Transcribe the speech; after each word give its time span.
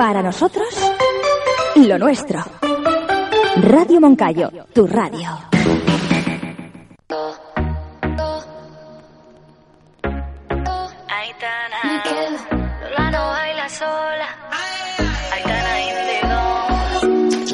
Para 0.00 0.22
nosotros, 0.22 0.66
lo 1.76 1.98
nuestro. 1.98 2.42
Radio 3.56 4.00
Moncayo, 4.00 4.50
tu 4.72 4.86
radio. 4.86 5.28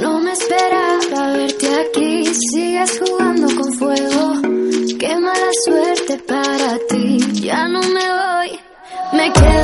No 0.01 0.21
me 0.21 0.33
esperaba 0.33 1.33
verte 1.33 1.81
aquí. 1.81 2.33
Sigues 2.53 3.01
jugando 3.01 3.49
con 3.57 3.73
fuego. 3.73 4.35
Qué 5.01 5.17
mala 5.19 5.51
suerte 5.65 6.17
para 6.29 6.79
ti. 6.89 7.43
Ya 7.43 7.67
no 7.67 7.81
me 7.81 7.89
voy. 7.91 8.61
Me 9.15 9.33
quedo. 9.33 9.56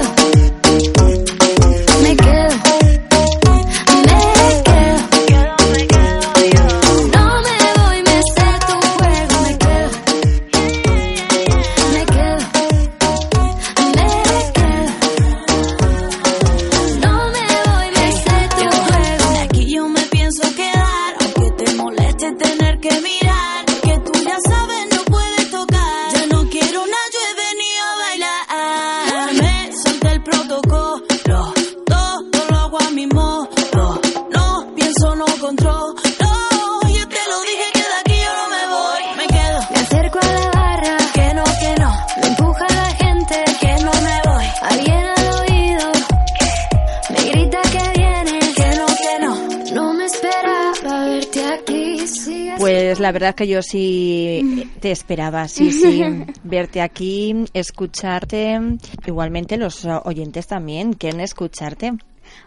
Pues 52.63 53.01
la 53.01 53.11
verdad 53.11 53.35
que 53.35 53.49
yo 53.49 53.61
sí 53.61 54.71
te 54.79 54.93
esperaba, 54.93 55.49
sí, 55.49 55.73
sí, 55.73 56.01
verte 56.45 56.81
aquí, 56.81 57.35
escucharte, 57.55 58.61
igualmente 59.05 59.57
los 59.57 59.85
oyentes 60.05 60.47
también 60.47 60.93
quieren 60.93 61.21
escucharte. 61.21 61.95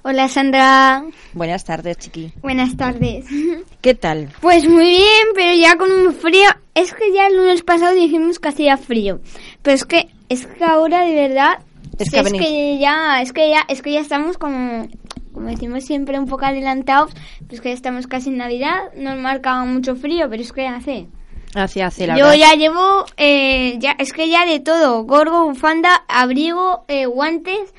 Hola 0.03 0.27
Sandra, 0.27 1.03
Buenas 1.33 1.63
tardes, 1.65 1.97
chiqui. 1.97 2.31
buenas 2.41 2.75
tardes. 2.77 3.25
¿Qué 3.81 3.95
tal? 3.95 4.29
Pues 4.41 4.67
muy 4.67 4.85
bien, 4.85 5.27
pero 5.33 5.53
ya 5.55 5.75
con 5.77 5.91
un 5.91 6.13
frío. 6.13 6.49
Es 6.73 6.93
que 6.93 7.11
ya 7.13 7.27
el 7.27 7.37
lunes 7.37 7.63
pasado 7.63 7.93
dijimos 7.95 8.39
que 8.39 8.49
hacía 8.49 8.77
frío, 8.77 9.19
pero 9.61 9.75
es 9.75 9.85
que 9.85 10.09
es 10.29 10.45
que 10.45 10.63
ahora 10.63 11.01
de 11.05 11.15
verdad 11.15 11.59
Es 11.97 12.09
que 12.11 12.77
ya 12.79 13.21
es 13.21 13.31
que 13.31 13.49
ya 13.49 13.61
es 13.69 13.81
que 13.81 13.91
ya 13.93 13.99
estamos 14.01 14.37
como 14.37 14.87
como 15.33 15.49
decimos 15.49 15.83
siempre 15.85 16.17
un 16.17 16.27
poco 16.27 16.45
adelantados, 16.45 17.11
pues 17.47 17.59
que 17.61 17.69
ya 17.69 17.75
estamos 17.75 18.07
casi 18.07 18.29
en 18.29 18.37
Navidad, 18.37 18.93
nos 18.95 19.17
marca 19.19 19.59
mucho 19.65 19.95
frío, 19.95 20.29
pero 20.29 20.41
es 20.41 20.51
que 20.53 20.65
hace. 20.67 21.07
Hace, 21.53 21.83
hace 21.83 22.07
la 22.07 22.17
Yo 22.17 22.25
verdad. 22.25 22.37
ya 22.51 22.53
llevo, 22.55 23.05
eh, 23.17 23.75
ya 23.79 23.95
es 23.99 24.11
que 24.13 24.29
ya 24.29 24.45
de 24.45 24.59
todo, 24.61 25.03
gorgo, 25.03 25.45
bufanda, 25.45 26.03
abrigo, 26.07 26.83
eh, 26.89 27.05
guantes, 27.05 27.73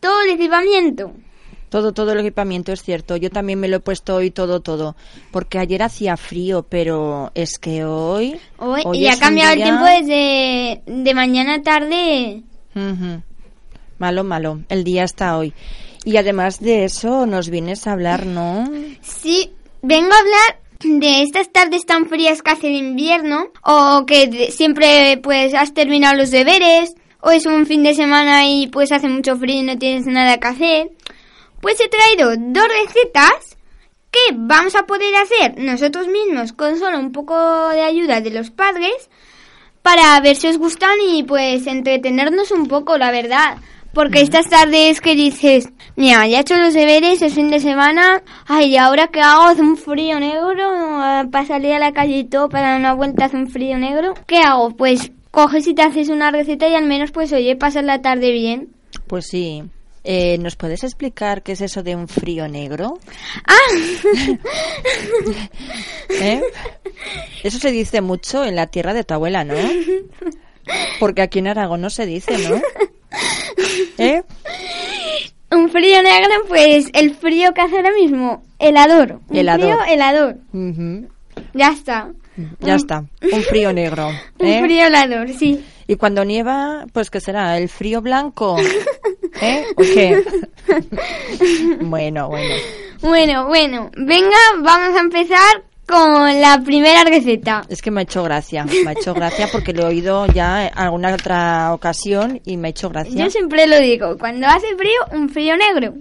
todo 0.00 0.20
el 0.22 0.30
equipamiento. 0.30 1.12
Todo, 1.68 1.92
todo 1.92 2.12
el 2.12 2.20
equipamiento 2.20 2.72
es 2.72 2.82
cierto. 2.82 3.16
Yo 3.16 3.30
también 3.30 3.60
me 3.60 3.68
lo 3.68 3.76
he 3.76 3.80
puesto 3.80 4.16
hoy 4.16 4.30
todo, 4.30 4.60
todo. 4.60 4.96
Porque 5.30 5.58
ayer 5.58 5.82
hacía 5.82 6.16
frío, 6.16 6.64
pero 6.68 7.30
es 7.34 7.58
que 7.58 7.84
hoy... 7.84 8.38
Hoy, 8.58 8.82
hoy 8.84 8.98
y 8.98 9.08
ha 9.08 9.18
cambiado 9.18 9.52
el 9.52 9.62
tiempo 9.62 9.84
desde 9.84 10.82
de 10.86 11.14
mañana 11.14 11.54
a 11.54 11.62
tarde. 11.62 12.42
Malo, 13.98 14.24
malo. 14.24 14.60
El 14.68 14.84
día 14.84 15.04
está 15.04 15.36
hoy. 15.36 15.52
Y 16.04 16.16
además 16.16 16.60
de 16.60 16.84
eso, 16.84 17.26
nos 17.26 17.50
vienes 17.50 17.86
a 17.86 17.92
hablar, 17.92 18.24
¿no? 18.24 18.70
Sí, 19.02 19.52
vengo 19.82 20.12
a 20.12 20.18
hablar 20.18 20.60
de 20.80 21.22
estas 21.22 21.50
tardes 21.50 21.84
tan 21.84 22.06
frías 22.06 22.40
que 22.40 22.50
hace 22.50 22.68
el 22.68 22.76
invierno, 22.76 23.48
o 23.64 24.06
que 24.06 24.50
siempre 24.52 25.18
pues 25.22 25.54
has 25.54 25.74
terminado 25.74 26.16
los 26.16 26.30
deberes, 26.30 26.94
o 27.20 27.30
es 27.30 27.46
un 27.46 27.66
fin 27.66 27.82
de 27.82 27.94
semana 27.94 28.46
y 28.48 28.68
pues 28.68 28.92
hace 28.92 29.08
mucho 29.08 29.36
frío 29.36 29.60
y 29.60 29.64
no 29.64 29.76
tienes 29.76 30.06
nada 30.06 30.38
que 30.38 30.46
hacer. 30.46 30.90
Pues 31.60 31.80
he 31.80 31.88
traído 31.88 32.34
dos 32.36 32.68
recetas 32.68 33.56
que 34.10 34.34
vamos 34.34 34.74
a 34.74 34.86
poder 34.86 35.14
hacer 35.16 35.58
nosotros 35.58 36.08
mismos 36.08 36.52
con 36.52 36.78
solo 36.78 36.98
un 36.98 37.12
poco 37.12 37.68
de 37.70 37.82
ayuda 37.82 38.20
de 38.20 38.30
los 38.30 38.50
padres 38.50 39.10
para 39.82 40.18
ver 40.20 40.36
si 40.36 40.48
os 40.48 40.58
gustan 40.58 40.96
y 41.08 41.22
pues 41.22 41.66
entretenernos 41.66 42.50
un 42.50 42.66
poco, 42.66 42.98
la 42.98 43.10
verdad. 43.10 43.58
Porque 43.94 44.20
estas 44.20 44.48
tardes 44.48 45.00
que 45.00 45.14
dices, 45.14 45.70
mira, 45.96 46.26
ya 46.26 46.38
he 46.38 46.40
hecho 46.40 46.56
los 46.56 46.74
deberes, 46.74 47.22
es 47.22 47.34
fin 47.34 47.50
de 47.50 47.58
semana, 47.58 48.22
ay, 48.46 48.74
¿y 48.74 48.76
ahora 48.76 49.08
qué 49.08 49.20
hago? 49.20 49.44
Hace 49.44 49.62
un 49.62 49.76
frío 49.76 50.20
negro, 50.20 50.68
Ah, 51.00 51.24
para 51.30 51.46
salir 51.46 51.72
a 51.72 51.78
la 51.78 51.92
calle 51.92 52.18
y 52.18 52.24
todo, 52.24 52.48
para 52.48 52.70
dar 52.70 52.80
una 52.80 52.92
vuelta 52.92 53.24
hace 53.24 53.36
un 53.36 53.48
frío 53.48 53.78
negro. 53.78 54.14
¿Qué 54.26 54.38
hago? 54.38 54.70
Pues 54.76 55.10
coges 55.30 55.66
y 55.66 55.74
te 55.74 55.82
haces 55.82 56.08
una 56.10 56.30
receta 56.30 56.68
y 56.68 56.74
al 56.74 56.84
menos 56.84 57.12
pues 57.12 57.32
oye, 57.32 57.56
pasas 57.56 57.84
la 57.84 58.02
tarde 58.02 58.30
bien. 58.30 58.68
Pues 59.06 59.26
sí. 59.26 59.62
Eh, 60.04 60.38
¿Nos 60.38 60.56
puedes 60.56 60.84
explicar 60.84 61.42
qué 61.42 61.52
es 61.52 61.60
eso 61.60 61.82
de 61.82 61.94
un 61.96 62.08
frío 62.08 62.48
negro? 62.48 62.98
¿Eh? 66.10 66.40
Eso 67.42 67.58
se 67.58 67.70
dice 67.70 68.00
mucho 68.00 68.44
en 68.44 68.56
la 68.56 68.66
tierra 68.66 68.94
de 68.94 69.04
tu 69.04 69.14
abuela, 69.14 69.44
¿no? 69.44 69.54
Porque 71.00 71.22
aquí 71.22 71.38
en 71.38 71.48
Aragón 71.48 71.80
no 71.80 71.90
se 71.90 72.06
dice, 72.06 72.36
¿no? 72.48 72.60
¿Eh? 73.98 74.22
Un 75.50 75.70
frío 75.70 76.02
negro, 76.02 76.30
pues 76.46 76.86
el 76.92 77.14
frío 77.14 77.52
que 77.54 77.60
hace 77.62 77.76
ahora 77.76 77.92
mismo, 77.92 78.42
helador. 78.58 79.20
Un 79.28 79.36
Helador. 79.36 79.60
frío 79.60 79.78
helador. 79.94 80.36
Ya 81.54 81.68
está. 81.72 82.10
Ya 82.60 82.74
está. 82.74 83.04
Un 83.32 83.42
frío 83.42 83.72
negro. 83.72 84.08
Un 84.38 84.46
¿eh? 84.46 84.60
frío 84.62 84.86
helador, 84.86 85.30
sí. 85.30 85.64
Y 85.86 85.96
cuando 85.96 86.24
nieva, 86.24 86.84
pues 86.92 87.10
¿qué 87.10 87.20
será? 87.20 87.56
¿El 87.56 87.68
frío 87.70 88.02
blanco? 88.02 88.56
¿Eh? 89.40 89.64
¿O 89.76 89.82
qué? 89.82 90.22
bueno, 91.80 92.28
bueno. 92.28 92.54
Bueno, 93.00 93.46
bueno, 93.46 93.90
venga, 93.96 94.36
vamos 94.62 94.96
a 94.96 95.00
empezar 95.00 95.62
con 95.86 96.40
la 96.40 96.60
primera 96.64 97.04
receta. 97.04 97.62
Es 97.68 97.80
que 97.80 97.90
me 97.90 98.00
ha 98.00 98.02
hecho 98.02 98.22
gracia. 98.22 98.64
Me 98.64 98.90
ha 98.90 98.92
hecho 98.92 99.14
gracia 99.14 99.48
porque 99.50 99.72
lo 99.72 99.82
he 99.82 99.86
oído 99.86 100.26
ya 100.26 100.66
en 100.66 100.78
alguna 100.78 101.14
otra 101.14 101.72
ocasión 101.72 102.40
y 102.44 102.56
me 102.56 102.68
ha 102.68 102.70
hecho 102.70 102.90
gracia. 102.90 103.24
Yo 103.24 103.30
siempre 103.30 103.66
lo 103.66 103.78
digo, 103.78 104.18
cuando 104.18 104.46
hace 104.46 104.76
frío, 104.76 105.00
un 105.12 105.28
frío 105.28 105.54
negro. 105.56 105.94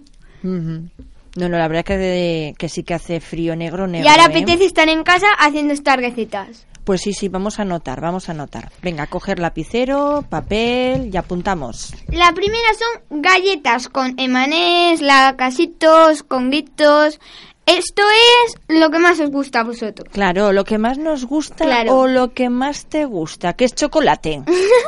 No, 0.44 1.50
no, 1.50 1.58
la 1.58 1.68
verdad 1.68 1.86
que, 1.86 2.53
que 2.58 2.70
sí 2.70 2.84
que 2.84 2.96
hace 2.96 3.20
frío 3.20 3.56
negro, 3.56 3.88
negro. 3.88 4.06
y 4.06 4.09
ahora 4.09 4.24
¿eh? 4.24 4.28
apetece 4.28 4.66
estar 4.66 4.90
en 4.90 5.03
casa 5.03 5.28
haciendo 5.40 5.74
estas 5.74 5.97
recetas. 5.97 6.66
Pues 6.88 7.02
sí, 7.02 7.12
sí, 7.12 7.28
vamos 7.28 7.59
a 7.59 7.64
anotar, 7.64 8.00
vamos 8.00 8.30
a 8.30 8.31
anotar. 8.31 8.72
Venga, 8.81 9.08
coger 9.08 9.40
lapicero, 9.40 10.24
papel 10.30 11.09
y 11.14 11.18
apuntamos. 11.18 11.94
La 12.08 12.31
primera 12.31 12.70
son 12.80 13.22
galletas 13.22 13.90
con 13.90 14.18
emanés, 14.18 15.02
lacasitos, 15.02 16.24
conguitos. 16.24 17.20
Esto 17.66 18.03
es 18.46 18.56
lo 18.70 18.90
que 18.90 19.00
más 19.00 19.20
os 19.20 19.30
gusta 19.31 19.59
a 19.59 19.64
vosotros. 19.66 20.08
Claro, 20.14 20.53
lo 20.53 20.64
que 20.64 20.78
más 20.78 20.97
nos 20.97 21.26
gusta 21.26 21.66
Claro. 21.66 21.94
o 21.94 22.08
lo 22.08 22.34
que 22.34 22.50
más 22.50 22.86
te 22.86 23.03
gusta, 23.03 23.52
que 23.52 23.66
es 23.66 23.76
chocolate. 23.76 24.44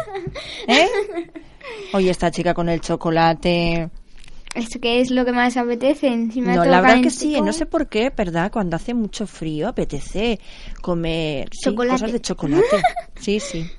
¿Eh? 0.67 0.87
Oye, 1.91 2.11
esta 2.11 2.31
chica 2.31 2.53
con 2.53 2.69
el 2.69 2.79
chocolate. 2.79 3.89
¿Esto 4.55 4.79
qué 4.79 4.99
es 4.99 5.11
lo 5.11 5.25
que 5.25 5.31
más 5.31 5.57
apetece? 5.57 6.07
Encima 6.07 6.55
No, 6.55 6.65
la 6.65 6.81
verdad 6.81 7.01
que 7.01 7.11
sí, 7.11 7.39
no 7.41 7.53
sé 7.53 7.65
por 7.65 7.87
qué, 7.87 8.11
¿verdad? 8.15 8.51
Cuando 8.51 8.75
hace 8.75 8.93
mucho 8.93 9.27
frío 9.27 9.67
apetece 9.67 10.39
comer 10.81 11.49
sí, 11.51 11.75
cosas 11.75 12.11
de 12.11 12.19
chocolate. 12.21 12.81
Sí, 13.19 13.39
sí. 13.41 13.69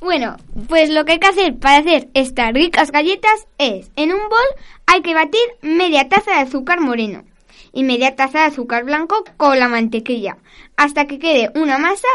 Bueno, 0.00 0.36
pues 0.68 0.90
lo 0.90 1.04
que 1.04 1.12
hay 1.12 1.18
que 1.18 1.26
hacer 1.26 1.58
para 1.58 1.78
hacer 1.78 2.08
estas 2.14 2.52
ricas 2.52 2.92
galletas 2.92 3.48
es, 3.58 3.90
en 3.96 4.12
un 4.12 4.20
bol 4.20 4.64
hay 4.86 5.02
que 5.02 5.12
batir 5.12 5.40
media 5.60 6.08
taza 6.08 6.30
de 6.30 6.38
azúcar 6.38 6.80
moreno 6.80 7.24
y 7.72 7.82
media 7.82 8.14
taza 8.14 8.40
de 8.40 8.44
azúcar 8.46 8.84
blanco 8.84 9.24
con 9.36 9.58
la 9.58 9.68
mantequilla, 9.68 10.38
hasta 10.76 11.06
que 11.06 11.18
quede 11.18 11.50
una 11.56 11.78
masa 11.78 12.08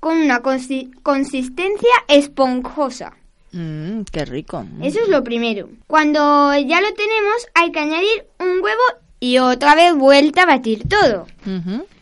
con 0.00 0.18
una 0.18 0.42
consi- 0.42 0.92
consistencia 1.02 1.90
esponjosa. 2.08 3.14
Mm, 3.52 4.02
qué 4.10 4.24
rico. 4.24 4.62
Mm. 4.64 4.82
Eso 4.84 5.00
es 5.00 5.08
lo 5.08 5.22
primero. 5.22 5.68
Cuando 5.86 6.52
ya 6.58 6.80
lo 6.80 6.92
tenemos 6.94 7.46
hay 7.54 7.70
que 7.70 7.80
añadir 7.80 8.24
un 8.40 8.62
huevo 8.62 8.82
y 9.20 9.38
otra 9.38 9.74
vez 9.74 9.94
vuelta 9.94 10.42
a 10.42 10.46
batir 10.46 10.88
todo. 10.88 11.26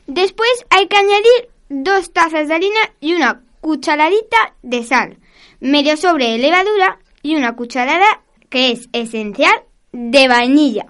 Después 0.07 0.51
hay 0.71 0.87
que 0.87 0.97
añadir 0.97 1.49
dos 1.69 2.13
tazas 2.13 2.49
de 2.49 2.55
harina 2.55 2.81
y 3.01 3.15
una 3.15 3.43
cucharadita 3.61 4.55
de 4.63 4.85
sal, 4.85 5.19
medio 5.61 5.97
sobre 5.97 6.31
de 6.31 6.39
levadura 6.39 6.99
y 7.23 7.37
una 7.37 7.55
cucharada, 7.55 8.23
que 8.49 8.73
es 8.73 8.89
esencial, 8.93 9.53
de 9.93 10.29
vainilla. 10.29 10.87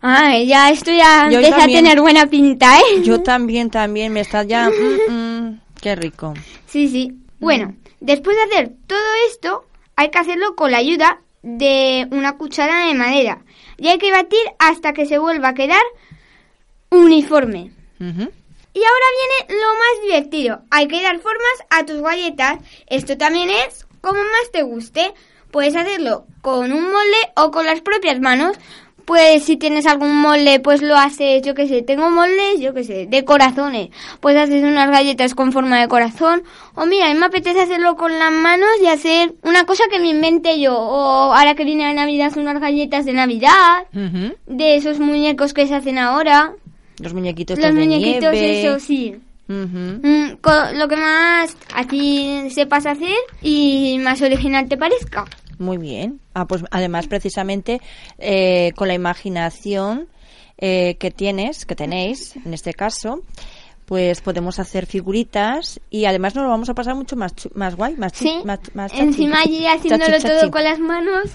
Ay, 0.00 0.46
ya 0.46 0.70
esto 0.70 0.90
ya 0.92 1.28
Yo 1.30 1.38
empieza 1.38 1.58
también. 1.58 1.78
a 1.78 1.82
tener 1.82 2.00
buena 2.00 2.26
pinta, 2.26 2.78
¿eh? 2.78 3.02
Yo 3.02 3.22
también, 3.22 3.70
también, 3.70 4.12
me 4.12 4.20
está 4.20 4.44
ya... 4.44 4.68
mm, 4.68 5.12
mm, 5.12 5.60
qué 5.80 5.96
rico. 5.96 6.34
Sí, 6.66 6.88
sí. 6.88 7.12
Bueno, 7.40 7.74
después 8.00 8.36
de 8.36 8.42
hacer 8.42 8.72
todo 8.86 9.14
esto, 9.28 9.64
hay 9.96 10.10
que 10.10 10.18
hacerlo 10.18 10.56
con 10.56 10.70
la 10.70 10.78
ayuda 10.78 11.20
de 11.42 12.08
una 12.10 12.36
cuchara 12.36 12.86
de 12.86 12.94
madera. 12.94 13.44
Y 13.76 13.88
hay 13.88 13.98
que 13.98 14.10
batir 14.10 14.40
hasta 14.58 14.92
que 14.92 15.06
se 15.06 15.18
vuelva 15.18 15.48
a 15.48 15.54
quedar 15.54 15.82
uniforme. 16.90 17.72
Y 18.00 18.82
ahora 18.82 19.06
viene 19.48 19.60
lo 19.60 19.68
más 19.68 20.02
divertido. 20.02 20.62
Hay 20.70 20.88
que 20.88 21.02
dar 21.02 21.18
formas 21.20 21.64
a 21.70 21.86
tus 21.86 22.00
galletas. 22.00 22.58
Esto 22.86 23.16
también 23.16 23.50
es 23.50 23.86
como 24.00 24.18
más 24.18 24.50
te 24.52 24.62
guste. 24.62 25.14
Puedes 25.50 25.76
hacerlo 25.76 26.26
con 26.42 26.72
un 26.72 26.82
molde 26.82 27.32
o 27.36 27.50
con 27.50 27.64
las 27.64 27.80
propias 27.80 28.20
manos. 28.20 28.56
Pues 29.04 29.42
si 29.44 29.56
tienes 29.58 29.86
algún 29.86 30.16
molde, 30.16 30.60
pues 30.60 30.80
lo 30.80 30.96
haces, 30.96 31.42
yo 31.42 31.54
qué 31.54 31.68
sé, 31.68 31.82
tengo 31.82 32.08
moldes, 32.10 32.58
yo 32.60 32.72
qué 32.72 32.84
sé, 32.84 33.06
de 33.06 33.24
corazones. 33.24 33.90
Pues 34.20 34.34
haces 34.36 34.62
unas 34.62 34.90
galletas 34.90 35.34
con 35.34 35.52
forma 35.52 35.78
de 35.78 35.88
corazón. 35.88 36.42
O 36.74 36.86
mira, 36.86 37.06
a 37.10 37.12
mí 37.12 37.18
me 37.20 37.26
apetece 37.26 37.60
hacerlo 37.60 37.96
con 37.96 38.18
las 38.18 38.32
manos 38.32 38.68
y 38.82 38.86
hacer 38.86 39.34
una 39.42 39.64
cosa 39.66 39.84
que 39.90 39.98
me 40.00 40.08
invente 40.08 40.58
yo. 40.58 40.74
O 40.78 41.34
ahora 41.34 41.54
que 41.54 41.64
viene 41.64 41.84
la 41.84 41.92
Navidad, 41.92 42.32
unas 42.36 42.58
galletas 42.60 43.04
de 43.04 43.12
Navidad. 43.12 43.84
Ujú. 43.92 44.34
De 44.46 44.76
esos 44.76 44.98
muñecos 45.00 45.52
que 45.52 45.66
se 45.66 45.74
hacen 45.74 45.98
ahora. 45.98 46.52
Los 46.98 47.12
muñequitos 47.12 47.58
Los 47.58 47.66
de 47.66 47.72
muñequitos, 47.80 48.32
nieve. 48.32 48.60
eso 48.66 48.78
sí. 48.80 49.16
Ujú. 49.46 50.00
Mm, 50.02 50.36
co- 50.40 50.72
lo 50.74 50.88
que 50.88 50.96
más 50.96 51.54
a 51.74 51.84
ti 51.84 52.48
sepas 52.50 52.86
hacer 52.86 53.14
y 53.42 53.98
más 54.00 54.22
original 54.22 54.66
te 54.68 54.78
parezca. 54.78 55.26
Muy 55.58 55.76
bien. 55.78 56.20
Ah, 56.34 56.46
pues 56.46 56.62
además, 56.70 57.06
precisamente, 57.06 57.80
eh, 58.18 58.72
con 58.76 58.88
la 58.88 58.94
imaginación 58.94 60.08
eh, 60.58 60.96
que 60.98 61.10
tienes, 61.10 61.66
que 61.66 61.74
tenéis, 61.74 62.36
en 62.36 62.54
este 62.54 62.72
caso, 62.74 63.22
pues 63.86 64.20
podemos 64.20 64.58
hacer 64.58 64.86
figuritas 64.86 65.80
y 65.90 66.06
además 66.06 66.34
nos 66.34 66.44
lo 66.44 66.50
vamos 66.50 66.68
a 66.70 66.74
pasar 66.74 66.94
mucho 66.94 67.16
más, 67.16 67.32
más 67.54 67.76
guay, 67.76 67.96
más, 67.96 68.12
Sí, 68.14 68.40
más, 68.44 68.60
más 68.74 68.92
encima 68.94 69.40
allí 69.42 69.66
haciéndolo 69.66 70.12
Chachi, 70.12 70.22
chachi. 70.22 70.40
todo 70.40 70.50
con 70.50 70.64
las 70.64 70.78
manos 70.78 71.30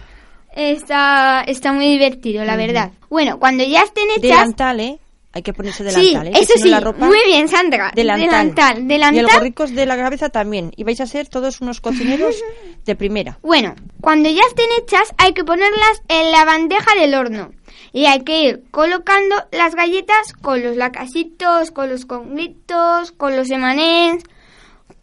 está, 0.56 1.44
está 1.48 1.74
muy 1.74 1.86
divertido, 1.88 2.44
la 2.44 2.56
verdad. 2.56 2.92
Bueno, 3.10 3.40
cuando 3.40 3.64
ya 3.64 3.84
estén 3.84 4.06
hechas... 4.12 4.22
Delantal, 4.22 4.80
¿eh? 4.80 5.00
Hay 5.32 5.44
que 5.44 5.54
ponerse 5.54 5.88
sí, 5.92 5.96
delantal, 6.14 6.28
¿eh? 6.28 6.32
Que 6.32 6.40
eso 6.40 6.54
sí, 6.58 6.70
la 6.70 6.80
ropa- 6.80 7.06
muy 7.06 7.20
bien, 7.28 7.48
Sandra. 7.48 7.92
Delantal. 7.94 8.30
Delantal, 8.30 8.80
Y 8.84 8.88
delantal. 8.88 9.20
el 9.26 9.32
gorricos 9.32 9.76
de 9.76 9.86
la 9.86 9.96
cabeza 9.96 10.30
también. 10.30 10.72
Y 10.76 10.84
vais 10.84 11.00
a 11.02 11.06
ser 11.06 11.28
todos 11.28 11.62
unos 11.62 11.82
cocineros 11.82 12.36
de 12.86 12.96
primera. 12.96 13.40
Bueno, 13.42 13.76
cuando 14.02 14.30
ya 14.30 14.42
estén 14.48 14.70
hechas 14.80 15.14
hay 15.18 15.34
que 15.34 15.44
ponerlas 15.44 16.02
en 16.08 16.32
la 16.32 16.46
bandeja 16.46 16.96
del 16.96 17.14
horno. 17.14 17.52
Y 17.92 18.06
hay 18.06 18.24
que 18.24 18.44
ir 18.44 18.64
colocando 18.72 19.36
las 19.52 19.76
galletas 19.76 20.34
con 20.34 20.64
los 20.64 20.78
lacasitos, 20.78 21.72
con 21.72 21.90
los 21.90 22.06
conglitos, 22.06 23.12
con 23.12 23.36
los 23.36 23.50
emanés, 23.50 24.24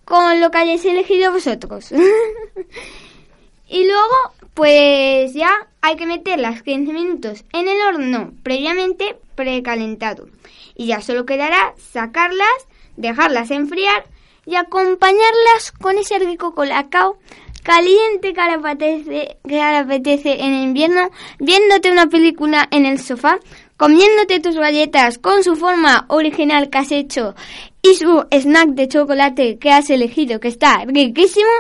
con 0.05 0.41
lo 0.41 0.51
que 0.51 0.59
hayáis 0.59 0.85
elegido 0.85 1.33
vosotros. 1.33 1.93
y 3.69 3.85
luego, 3.85 4.15
pues 4.55 5.35
ya 5.35 5.69
hay 5.81 5.97
que 5.97 6.07
meterlas 6.07 6.63
15 6.63 6.93
minutos 6.93 7.45
en 7.53 7.69
el 7.69 7.81
horno 7.83 8.33
previamente 8.43 9.17
precalentado. 9.35 10.29
Y 10.77 10.87
ya 10.87 11.01
solo 11.01 11.27
quedará 11.27 11.75
sacarlas, 11.77 12.69
dejarlas 12.97 13.51
enfriar 13.51 14.07
y 14.47 14.55
acompañarlas 14.55 15.73
con 15.81 15.99
ese 15.99 16.19
rico 16.21 16.55
colacao 16.55 17.19
caliente 17.67 18.33
que 18.33 18.41
apetece, 18.41 19.39
que 19.47 19.61
apetece 19.61 20.41
en 20.41 20.55
invierno, 20.55 21.11
viéndote 21.41 21.91
una 21.91 22.07
película 22.07 22.69
en 22.71 22.87
el 22.87 23.01
sofá, 23.01 23.41
comiéndote 23.77 24.39
tus 24.39 24.55
galletas 24.55 25.19
con 25.19 25.43
su 25.43 25.57
forma 25.57 26.07
original 26.09 26.71
que 26.71 26.79
has 26.79 26.93
hecho 26.93 27.35
y 27.83 27.97
su 27.97 28.25
snack 28.31 28.69
de 28.69 28.87
chocolate 28.87 29.59
que 29.59 29.73
has 29.73 29.91
elegido 29.91 30.39
que 30.39 30.47
está 30.47 30.85
riquísimo. 30.87 31.51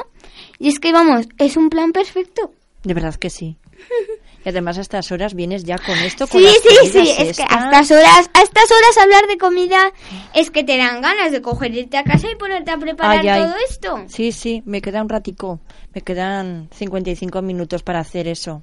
Y 0.60 0.68
es 0.68 0.78
que 0.78 0.92
vamos, 0.92 1.26
es 1.38 1.56
un 1.56 1.70
plan 1.70 1.90
perfecto. 1.90 2.52
De 2.84 2.94
verdad 2.94 3.16
que 3.16 3.28
sí. 3.28 3.56
Y 4.46 4.50
además 4.50 4.78
a 4.78 4.80
estas 4.82 5.10
horas 5.10 5.34
vienes 5.34 5.64
ya 5.64 5.76
con 5.76 5.98
esto, 5.98 6.28
con 6.28 6.40
Sí, 6.40 6.46
las 6.46 6.54
sí, 6.54 6.90
sí, 6.92 7.10
es 7.18 7.36
que 7.36 7.42
a 7.42 7.46
estas. 7.80 7.90
horas, 7.90 8.30
a 8.32 8.42
estas 8.42 8.70
horas 8.70 8.96
hablar 9.02 9.26
de 9.26 9.38
comida 9.38 9.90
es 10.34 10.52
que 10.52 10.62
te 10.62 10.76
dan 10.78 11.00
ganas 11.00 11.32
de 11.32 11.42
coger 11.42 11.74
irte 11.74 11.96
a 11.96 12.04
casa 12.04 12.30
y 12.30 12.36
ponerte 12.36 12.70
a 12.70 12.78
preparar 12.78 13.18
Ay, 13.22 13.28
ay. 13.28 13.42
todo 13.42 13.54
esto. 13.68 14.04
Sí, 14.06 14.30
sí, 14.30 14.62
me 14.64 14.80
queda 14.80 15.02
un 15.02 15.08
ratico. 15.08 15.58
Me 15.92 16.00
quedan 16.02 16.68
55 16.76 17.42
minutos 17.42 17.82
para 17.82 17.98
hacer 17.98 18.28
eso. 18.28 18.62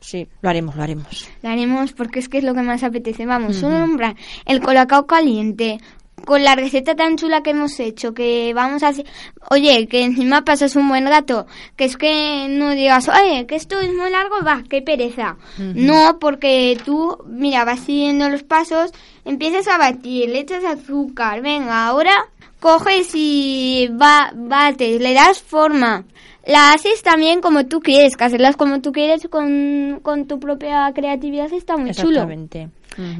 Sí, 0.00 0.26
lo 0.42 0.50
haremos, 0.50 0.74
lo 0.74 0.82
haremos. 0.82 1.28
Lo 1.42 1.48
haremos 1.48 1.92
porque 1.92 2.18
es 2.18 2.28
que 2.28 2.38
es 2.38 2.44
lo 2.44 2.52
que 2.54 2.62
más 2.62 2.82
apetece. 2.82 3.24
Vamos, 3.24 3.54
solo 3.54 3.78
nombrar 3.78 4.16
el 4.46 4.60
colacao 4.60 5.06
caliente 5.06 5.78
con 6.24 6.44
la 6.44 6.54
receta 6.54 6.94
tan 6.94 7.16
chula 7.16 7.42
que 7.42 7.50
hemos 7.50 7.78
hecho, 7.80 8.14
que 8.14 8.52
vamos 8.54 8.82
a 8.82 8.88
hacer... 8.88 9.06
Oye, 9.50 9.86
que 9.88 10.04
encima 10.04 10.44
pasas 10.44 10.76
un 10.76 10.88
buen 10.88 11.06
rato, 11.06 11.46
que 11.76 11.84
es 11.84 11.96
que 11.96 12.46
no 12.50 12.72
digas, 12.72 13.08
oye, 13.08 13.46
que 13.46 13.56
esto 13.56 13.78
es 13.80 13.92
muy 13.94 14.10
largo, 14.10 14.36
va, 14.46 14.62
qué 14.68 14.82
pereza. 14.82 15.36
No, 15.58 16.18
porque 16.18 16.78
tú, 16.84 17.16
mira, 17.26 17.64
vas 17.64 17.80
siguiendo 17.80 18.28
los 18.28 18.42
pasos, 18.42 18.92
empiezas 19.24 19.68
a 19.68 19.78
batir, 19.78 20.28
le 20.28 20.40
echas 20.40 20.64
azúcar, 20.64 21.40
venga, 21.40 21.86
ahora 21.86 22.26
coges 22.60 23.10
y 23.14 23.88
va, 23.88 24.32
bates, 24.34 25.00
le 25.00 25.14
das 25.14 25.40
forma. 25.40 26.04
La 26.48 26.72
haces 26.72 27.02
también 27.02 27.42
como 27.42 27.66
tú 27.66 27.80
quieres, 27.80 28.16
que 28.16 28.24
hacerlas 28.24 28.56
como 28.56 28.80
tú 28.80 28.90
quieres 28.90 29.28
con, 29.28 30.00
con 30.02 30.26
tu 30.26 30.40
propia 30.40 30.90
creatividad 30.94 31.52
está 31.52 31.76
muy 31.76 31.90
chulo. 31.90 32.22
Exactamente. 32.22 32.70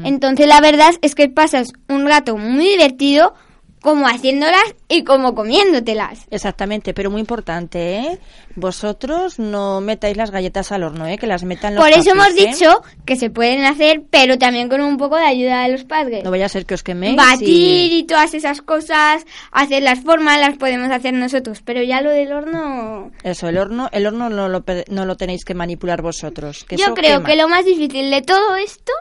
Entonces 0.02 0.48
la 0.48 0.60
verdad 0.60 0.94
es 1.02 1.14
que 1.14 1.28
pasas 1.28 1.68
un 1.88 2.06
rato 2.06 2.38
muy 2.38 2.64
divertido 2.64 3.34
como 3.80 4.06
haciéndolas 4.06 4.74
y 4.88 5.04
como 5.04 5.34
comiéndotelas. 5.34 6.26
Exactamente, 6.30 6.94
pero 6.94 7.10
muy 7.10 7.20
importante, 7.20 7.96
¿eh? 7.96 8.18
Vosotros 8.56 9.38
no 9.38 9.80
metáis 9.80 10.16
las 10.16 10.30
galletas 10.30 10.72
al 10.72 10.82
horno, 10.82 11.06
¿eh? 11.06 11.18
Que 11.18 11.26
las 11.26 11.44
metan 11.44 11.74
los 11.74 11.84
Por 11.84 11.92
eso 11.92 12.10
hemos 12.10 12.30
¿eh? 12.30 12.46
dicho 12.46 12.82
que 13.04 13.16
se 13.16 13.30
pueden 13.30 13.64
hacer, 13.64 14.02
pero 14.10 14.38
también 14.38 14.68
con 14.68 14.80
un 14.80 14.96
poco 14.96 15.16
de 15.16 15.24
ayuda 15.24 15.62
de 15.62 15.72
los 15.72 15.84
padres. 15.84 16.24
No 16.24 16.30
vaya 16.30 16.46
a 16.46 16.48
ser 16.48 16.66
que 16.66 16.74
os 16.74 16.82
queméis 16.82 17.16
Batir 17.16 17.48
y... 17.48 17.98
y 17.98 18.04
todas 18.04 18.34
esas 18.34 18.62
cosas, 18.62 19.24
hacer 19.52 19.82
las 19.82 20.00
formas 20.00 20.40
las 20.40 20.56
podemos 20.56 20.90
hacer 20.90 21.14
nosotros, 21.14 21.60
pero 21.64 21.82
ya 21.82 22.00
lo 22.00 22.10
del 22.10 22.32
horno... 22.32 23.10
Eso, 23.22 23.48
el 23.48 23.58
horno, 23.58 23.88
el 23.92 24.06
horno 24.06 24.28
no 24.28 24.48
lo, 24.48 24.64
no 24.88 25.04
lo 25.04 25.16
tenéis 25.16 25.44
que 25.44 25.54
manipular 25.54 26.02
vosotros. 26.02 26.64
Que 26.64 26.76
Yo 26.76 26.94
creo 26.94 27.18
quema. 27.18 27.28
que 27.28 27.36
lo 27.36 27.48
más 27.48 27.64
difícil 27.64 28.10
de 28.10 28.22
todo 28.22 28.56
esto 28.56 28.92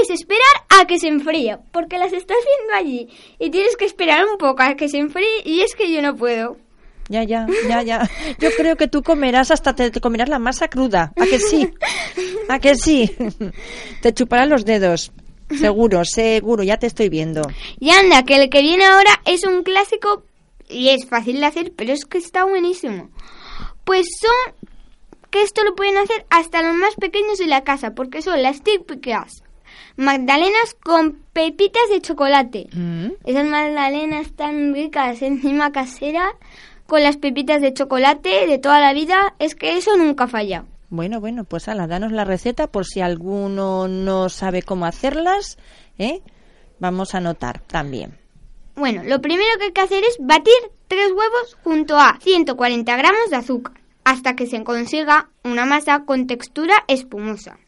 es 0.00 0.10
esperar 0.10 0.42
a 0.80 0.86
que 0.86 0.98
se 0.98 1.08
enfríe, 1.08 1.58
porque 1.72 1.98
las 1.98 2.12
estás 2.12 2.36
viendo 2.56 2.74
allí 2.74 3.08
y 3.38 3.50
tienes 3.50 3.76
que 3.76 3.84
esperar 3.84 4.24
un 4.26 4.38
poco 4.38 4.62
a 4.62 4.74
que 4.74 4.88
se 4.88 4.98
enfríe 4.98 5.42
y 5.44 5.62
es 5.62 5.74
que 5.74 5.92
yo 5.92 6.02
no 6.02 6.16
puedo. 6.16 6.56
Ya, 7.08 7.22
ya, 7.24 7.46
ya, 7.68 7.82
ya. 7.82 8.10
Yo 8.38 8.50
creo 8.56 8.76
que 8.76 8.86
tú 8.86 9.02
comerás 9.02 9.50
hasta 9.50 9.74
te, 9.74 9.90
te 9.90 10.00
comerás 10.00 10.28
la 10.28 10.38
masa 10.38 10.68
cruda. 10.68 11.12
¿A 11.16 11.24
que 11.24 11.38
sí? 11.38 11.70
¿A 12.48 12.58
que 12.58 12.74
sí? 12.74 13.10
Te 14.02 14.12
chuparán 14.12 14.50
los 14.50 14.64
dedos. 14.64 15.10
Seguro, 15.58 16.04
seguro, 16.04 16.62
ya 16.62 16.76
te 16.76 16.86
estoy 16.86 17.08
viendo. 17.08 17.42
Y 17.80 17.90
anda, 17.90 18.24
que 18.24 18.36
el 18.36 18.50
que 18.50 18.60
viene 18.60 18.84
ahora 18.84 19.22
es 19.24 19.44
un 19.44 19.62
clásico 19.62 20.24
y 20.68 20.90
es 20.90 21.06
fácil 21.06 21.40
de 21.40 21.46
hacer, 21.46 21.72
pero 21.74 21.94
es 21.94 22.04
que 22.04 22.18
está 22.18 22.44
buenísimo. 22.44 23.08
Pues 23.84 24.06
son 24.20 24.54
que 25.30 25.40
esto 25.42 25.64
lo 25.64 25.74
pueden 25.74 25.96
hacer 25.96 26.26
hasta 26.28 26.62
los 26.62 26.74
más 26.74 26.94
pequeños 26.96 27.38
de 27.38 27.46
la 27.46 27.64
casa, 27.64 27.94
porque 27.94 28.20
son 28.20 28.42
las 28.42 28.62
típicas 28.62 29.42
magdalenas 29.98 30.74
con 30.82 31.18
pepitas 31.32 31.82
de 31.90 32.00
chocolate. 32.00 32.68
Mm. 32.72 33.08
Esas 33.24 33.44
magdalenas 33.44 34.32
tan 34.32 34.72
ricas, 34.72 35.20
encima 35.22 35.72
caseras, 35.72 36.32
con 36.86 37.02
las 37.02 37.18
pepitas 37.18 37.60
de 37.60 37.74
chocolate 37.74 38.46
de 38.46 38.58
toda 38.58 38.80
la 38.80 38.94
vida, 38.94 39.34
es 39.38 39.54
que 39.54 39.76
eso 39.76 39.96
nunca 39.96 40.28
falla. 40.28 40.64
Bueno, 40.88 41.20
bueno, 41.20 41.44
pues 41.44 41.68
ala, 41.68 41.86
danos 41.86 42.12
la 42.12 42.24
receta 42.24 42.68
por 42.68 42.86
si 42.86 43.00
alguno 43.00 43.88
no 43.88 44.28
sabe 44.30 44.62
cómo 44.62 44.86
hacerlas, 44.86 45.58
¿eh? 45.98 46.22
Vamos 46.78 47.14
a 47.14 47.18
anotar 47.18 47.60
también. 47.60 48.16
Bueno, 48.76 49.02
lo 49.04 49.20
primero 49.20 49.50
que 49.58 49.64
hay 49.64 49.72
que 49.72 49.80
hacer 49.80 50.04
es 50.04 50.16
batir 50.20 50.54
tres 50.86 51.08
huevos 51.08 51.58
junto 51.64 51.98
a 51.98 52.18
140 52.20 52.96
gramos 52.96 53.30
de 53.30 53.36
azúcar 53.36 53.74
hasta 54.04 54.36
que 54.36 54.46
se 54.46 54.62
consiga 54.64 55.28
una 55.44 55.66
masa 55.66 56.04
con 56.06 56.26
textura 56.26 56.84
espumosa. 56.86 57.58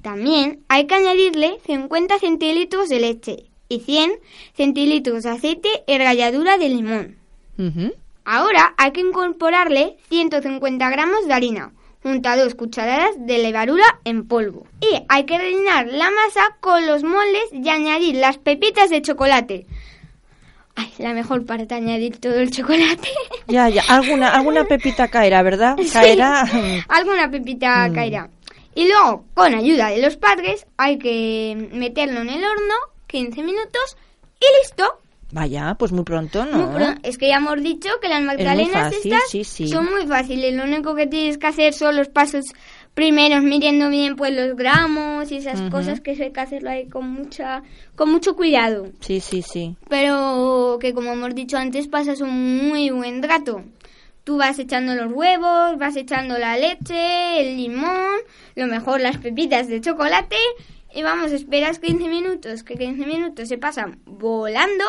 También 0.00 0.60
hay 0.68 0.86
que 0.86 0.94
añadirle 0.94 1.58
50 1.66 2.18
centilitros 2.18 2.88
de 2.88 3.00
leche 3.00 3.44
y 3.68 3.80
100 3.80 4.12
centilitros 4.56 5.22
de 5.24 5.30
aceite 5.30 5.68
y 5.86 5.98
ralladura 5.98 6.58
de 6.58 6.68
limón. 6.68 7.16
Ahora 8.24 8.74
hay 8.76 8.92
que 8.92 9.00
incorporarle 9.00 9.96
150 10.08 10.90
gramos 10.90 11.26
de 11.26 11.34
harina 11.34 11.72
junto 12.02 12.28
a 12.28 12.36
dos 12.36 12.54
cucharadas 12.56 13.10
de 13.18 13.38
levadura 13.38 13.84
en 14.04 14.26
polvo. 14.26 14.66
Y 14.80 15.02
hay 15.08 15.24
que 15.24 15.38
rellenar 15.38 15.86
la 15.86 16.10
masa 16.10 16.56
con 16.60 16.86
los 16.86 17.04
moldes 17.04 17.44
y 17.52 17.68
añadir 17.68 18.16
las 18.16 18.38
pepitas 18.38 18.90
de 18.90 19.02
chocolate. 19.02 19.66
Ay, 20.74 20.90
la 20.98 21.12
mejor 21.12 21.44
parte 21.44 21.74
añadir 21.74 22.18
todo 22.18 22.34
el 22.34 22.50
chocolate. 22.50 23.08
Ya, 23.46 23.68
ya, 23.68 23.82
alguna, 23.88 24.30
alguna 24.30 24.64
pepita 24.64 25.08
caerá, 25.08 25.42
¿verdad? 25.42 25.76
Caerá. 25.92 26.48
Alguna 26.88 27.30
pepita 27.30 27.88
Mm. 27.88 27.92
Y 28.74 28.88
luego, 28.88 29.24
con 29.34 29.54
ayuda 29.54 29.88
de 29.88 30.00
los 30.00 30.16
padres, 30.16 30.66
hay 30.76 30.98
que 30.98 31.68
meterlo 31.72 32.20
en 32.20 32.30
el 32.30 32.44
horno 32.44 32.74
15 33.06 33.42
minutos 33.42 33.96
y 34.40 34.46
listo. 34.62 34.98
Vaya, 35.32 35.74
pues 35.78 35.92
muy 35.92 36.04
pronto, 36.04 36.44
¿no? 36.44 36.58
Muy 36.58 36.76
pronto. 36.76 37.00
Es 37.02 37.16
que 37.16 37.28
ya 37.28 37.36
hemos 37.36 37.62
dicho 37.62 37.88
que 38.02 38.08
las 38.08 38.22
magdalenas 38.22 38.94
fácil, 38.94 39.12
estas 39.12 39.30
sí, 39.30 39.44
sí. 39.44 39.68
son 39.68 39.90
muy 39.90 40.06
fáciles. 40.06 40.54
Lo 40.54 40.64
único 40.64 40.94
que 40.94 41.06
tienes 41.06 41.38
que 41.38 41.46
hacer 41.46 41.72
son 41.72 41.96
los 41.96 42.08
pasos 42.08 42.44
primeros, 42.94 43.42
midiendo 43.42 43.88
bien 43.88 44.16
pues 44.16 44.34
los 44.34 44.54
gramos 44.56 45.32
y 45.32 45.36
esas 45.36 45.70
cosas 45.70 46.00
que 46.00 46.10
hay 46.10 46.32
que 46.32 46.40
hacerlo 46.40 46.68
ahí 46.68 46.86
con 46.86 47.08
mucha, 47.08 47.62
con 47.96 48.10
mucho 48.10 48.36
cuidado. 48.36 48.88
Sí, 49.00 49.20
sí, 49.20 49.40
sí. 49.40 49.74
Pero 49.88 50.76
que 50.80 50.92
como 50.92 51.12
hemos 51.12 51.34
dicho 51.34 51.56
antes, 51.56 51.88
pasas 51.88 52.20
un 52.20 52.68
muy 52.68 52.90
buen 52.90 53.22
rato. 53.22 53.62
Tú 54.24 54.36
vas 54.36 54.58
echando 54.58 54.94
los 54.94 55.12
huevos, 55.12 55.78
vas 55.78 55.96
echando 55.96 56.38
la 56.38 56.56
leche, 56.56 57.40
el 57.40 57.56
limón, 57.56 58.20
lo 58.54 58.66
mejor 58.66 59.00
las 59.00 59.18
pepitas 59.18 59.68
de 59.68 59.80
chocolate 59.80 60.36
y 60.94 61.02
vamos, 61.02 61.32
esperas 61.32 61.78
15 61.78 62.08
minutos, 62.08 62.62
que 62.62 62.76
15 62.76 63.06
minutos 63.06 63.48
se 63.48 63.58
pasan 63.58 64.00
volando. 64.04 64.84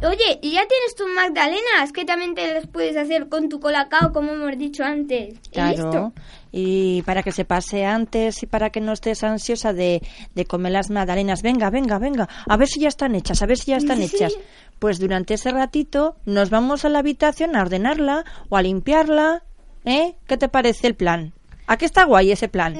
Oye, 0.00 0.38
y 0.42 0.52
ya 0.52 0.66
tienes 0.66 0.94
tus 0.96 1.06
magdalenas, 1.14 1.92
que 1.92 2.04
también 2.04 2.34
te 2.34 2.52
las 2.52 2.66
puedes 2.66 2.96
hacer 2.96 3.28
con 3.28 3.48
tu 3.48 3.60
colacao, 3.60 4.12
como 4.12 4.32
hemos 4.32 4.58
dicho 4.58 4.82
antes. 4.84 5.34
Y 5.44 5.48
Claro. 5.50 5.70
listo. 5.70 6.12
Y 6.50 7.02
para 7.02 7.22
que 7.22 7.30
se 7.32 7.44
pase 7.44 7.84
antes 7.84 8.42
y 8.42 8.46
para 8.46 8.70
que 8.70 8.80
no 8.80 8.92
estés 8.92 9.22
ansiosa 9.22 9.72
de, 9.72 10.02
de 10.34 10.44
comer 10.44 10.72
las 10.72 10.90
magdalenas. 10.90 11.42
Venga, 11.42 11.70
venga, 11.70 11.98
venga. 11.98 12.28
A 12.48 12.56
ver 12.56 12.68
si 12.68 12.80
ya 12.80 12.88
están 12.88 13.14
hechas, 13.14 13.42
a 13.42 13.46
ver 13.46 13.58
si 13.58 13.70
ya 13.70 13.76
están 13.76 13.98
Sí. 13.98 14.16
hechas. 14.16 14.34
Pues 14.78 14.98
durante 14.98 15.34
ese 15.34 15.50
ratito 15.52 16.16
nos 16.24 16.50
vamos 16.50 16.84
a 16.84 16.88
la 16.88 16.98
habitación 16.98 17.54
a 17.54 17.62
ordenarla 17.62 18.24
o 18.48 18.56
a 18.56 18.62
limpiarla. 18.62 19.44
¿Eh? 19.84 20.14
¿Qué 20.26 20.36
te 20.36 20.48
parece 20.48 20.86
el 20.88 20.94
plan? 20.94 21.32
¿A 21.68 21.76
qué 21.76 21.84
está 21.86 22.04
guay 22.04 22.32
ese 22.32 22.48
plan? 22.48 22.76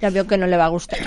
Ya 0.00 0.10
veo 0.10 0.26
que 0.26 0.38
no 0.38 0.46
le 0.46 0.56
va 0.56 0.66
a 0.66 0.70
gustar. 0.70 0.98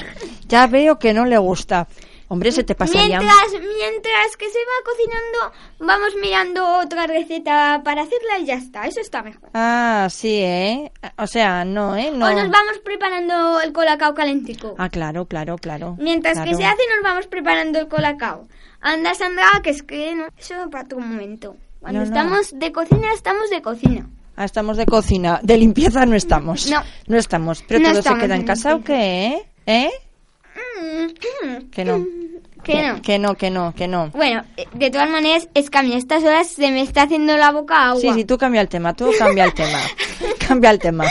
Ya 0.50 0.68
veo 0.68 1.00
que 1.00 1.14
no 1.14 1.26
le 1.26 1.38
gusta. 1.38 1.88
Hombre, 2.32 2.50
se 2.54 2.64
te 2.64 2.76
pasaría... 2.76 3.20
Mientras, 3.20 3.52
mientras 3.52 4.38
que 4.38 4.46
se 4.50 4.60
va 4.60 4.86
cocinando, 4.86 5.52
vamos 5.80 6.14
mirando 6.22 6.78
otra 6.80 7.06
receta 7.06 7.82
para 7.84 8.04
hacerla 8.04 8.40
y 8.40 8.46
ya 8.46 8.54
está. 8.54 8.88
Eso 8.88 9.02
está 9.02 9.22
mejor. 9.22 9.50
Ah, 9.54 10.08
sí, 10.10 10.38
¿eh? 10.42 10.94
O 11.18 11.28
sea, 11.28 11.66
no, 11.66 11.98
¿eh? 11.98 12.10
No. 12.16 12.28
O 12.28 12.30
nos 12.32 12.50
vamos 12.50 12.80
preparando 12.86 13.60
el 13.60 13.74
colacao 13.74 14.14
calentico. 14.14 14.76
Ah, 14.78 14.88
claro, 14.88 15.26
claro, 15.26 15.58
claro. 15.58 15.98
Mientras 16.00 16.38
que 16.38 16.44
claro. 16.52 16.58
se 16.58 16.64
hace, 16.64 16.82
nos 16.96 17.04
vamos 17.04 17.28
preparando 17.28 17.80
el 17.80 17.90
colacao. 17.90 18.48
Anda, 18.80 19.14
Sandra, 19.14 19.44
que 19.62 19.72
es 19.72 19.84
que 19.84 20.16
no, 20.16 20.28
eso 20.38 20.56
para 20.70 20.86
otro 20.86 21.00
momento. 21.00 21.58
Cuando 21.82 22.00
No, 22.00 22.06
no. 22.06 22.12
estamos 22.16 22.58
de 22.58 22.72
cocina, 22.72 23.12
estamos 23.14 23.50
de 23.50 23.62
cocina. 23.62 24.10
Ah, 24.38 24.46
estamos 24.46 24.78
de 24.78 24.86
cocina. 24.86 25.42
De 25.44 25.58
limpieza 25.58 26.06
no 26.06 26.16
estamos. 26.16 26.70
No. 26.72 26.82
No 27.08 27.18
estamos. 27.18 27.62
¿Pero 27.68 27.82
No 27.82 27.86
todo 27.88 27.94
se 27.96 28.00
estamos 28.00 28.24
queda 28.24 28.36
en 28.38 28.46
casa 28.46 28.76
o 28.76 28.82
qué, 28.82 29.34
eh? 29.36 29.46
¿Eh? 29.66 29.92
Mm, 30.82 31.70
Que 31.72 31.84
no. 31.84 32.21
Que 32.64 32.88
no. 32.88 33.02
Que 33.02 33.18
no, 33.20 33.36
que 33.36 33.50
no, 33.50 33.74
que 33.74 33.88
no. 33.88 34.10
Bueno, 34.10 34.44
eh, 34.58 34.68
de 34.74 34.90
todas 34.92 35.10
maneras, 35.10 35.48
es 35.54 35.70
que 35.70 35.78
a 35.80 35.84
mí 35.84 35.94
a 35.94 35.98
estas 35.98 36.24
horas 36.24 36.48
se 36.48 36.70
me 36.72 36.82
está 36.82 37.04
haciendo 37.04 37.36
la 37.38 37.52
boca 37.52 37.88
agua. 37.90 38.00
Sí, 38.02 38.12
sí, 38.14 38.26
tú 38.26 38.38
cambia 38.38 38.62
el 38.62 38.70
tema, 38.70 38.94
tú 38.94 39.10
cambia 39.18 39.46
el 39.46 39.54
tema. 39.54 39.80
cambia 40.48 40.70
el 40.70 40.80
tema. 40.80 41.06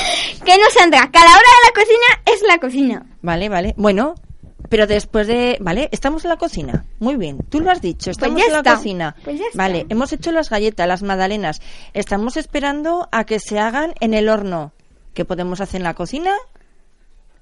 Que 0.45 0.57
no, 0.59 0.65
Sandra, 0.79 1.09
que 1.11 1.19
a 1.19 1.25
la 1.25 1.31
hora 1.31 1.39
de 1.39 1.67
la 1.67 1.73
cocina 1.75 2.23
es 2.35 2.43
la 2.47 2.59
cocina. 2.59 3.07
Vale, 3.23 3.49
vale. 3.49 3.75
Bueno, 3.77 4.15
pero 4.69 4.87
después 4.87 5.27
de... 5.27 5.57
Vale, 5.61 5.89
estamos 5.91 6.25
en 6.25 6.29
la 6.31 6.37
cocina. 6.37 6.85
Muy 7.01 7.17
bien. 7.17 7.39
Tú 7.49 7.61
lo 7.61 7.73
has 7.73 7.81
dicho, 7.81 8.13
estamos 8.13 8.35
Pues 8.35 8.45
ya 8.45 8.47
en 8.47 8.53
la 8.53 8.59
está. 8.59 8.75
cocina. 8.77 9.17
Pues 9.25 9.39
ya 9.39 9.45
está. 9.47 9.59
Vale, 9.59 9.87
hemos 9.89 10.13
hecho 10.13 10.31
las 10.31 10.49
galletas, 10.51 10.87
las 10.87 11.03
magdalenas. 11.03 11.61
Estamos 11.95 12.37
esperando 12.37 13.09
a 13.11 13.25
que 13.25 13.41
se 13.41 13.59
hagan 13.59 13.95
en 14.01 14.15
el 14.15 14.29
horno. 14.29 14.73
¿Qué 15.15 15.25
podemos 15.25 15.61
hacer 15.61 15.81
en 15.81 15.85
la 15.85 15.95
cocina? 15.95 16.33